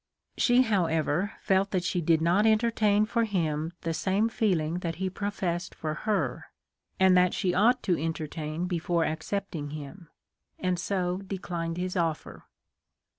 [0.35, 5.11] She, however, felt that she did not entertain for him the same feeling that he
[5.11, 6.45] professed for her
[6.99, 10.09] and that she ought to entertain before accepting him,
[10.57, 12.45] and so declined his offer.